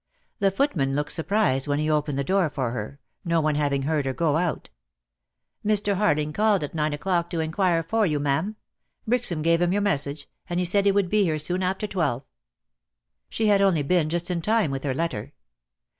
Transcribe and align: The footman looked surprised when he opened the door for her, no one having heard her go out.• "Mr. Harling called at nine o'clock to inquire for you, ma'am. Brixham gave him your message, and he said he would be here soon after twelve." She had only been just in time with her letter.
The 0.39 0.49
footman 0.49 0.95
looked 0.95 1.11
surprised 1.11 1.67
when 1.67 1.77
he 1.77 1.87
opened 1.87 2.17
the 2.17 2.23
door 2.23 2.49
for 2.49 2.71
her, 2.71 2.99
no 3.23 3.39
one 3.39 3.53
having 3.53 3.83
heard 3.83 4.07
her 4.07 4.13
go 4.13 4.35
out.• 4.35 4.71
"Mr. 5.71 5.95
Harling 5.95 6.33
called 6.33 6.63
at 6.63 6.73
nine 6.73 6.91
o'clock 6.91 7.29
to 7.29 7.39
inquire 7.39 7.83
for 7.83 8.07
you, 8.07 8.19
ma'am. 8.19 8.55
Brixham 9.05 9.43
gave 9.43 9.61
him 9.61 9.71
your 9.71 9.83
message, 9.83 10.27
and 10.49 10.59
he 10.59 10.65
said 10.65 10.85
he 10.87 10.91
would 10.91 11.11
be 11.11 11.21
here 11.25 11.37
soon 11.37 11.61
after 11.61 11.85
twelve." 11.85 12.23
She 13.29 13.45
had 13.45 13.61
only 13.61 13.83
been 13.83 14.09
just 14.09 14.31
in 14.31 14.41
time 14.41 14.71
with 14.71 14.83
her 14.85 14.95
letter. 14.95 15.33